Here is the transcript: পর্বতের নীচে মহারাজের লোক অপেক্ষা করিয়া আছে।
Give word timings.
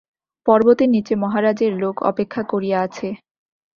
পর্বতের 0.47 0.89
নীচে 0.89 1.13
মহারাজের 1.15 1.73
লোক 1.81 1.95
অপেক্ষা 2.03 2.41
করিয়া 2.51 2.77
আছে। 2.81 3.07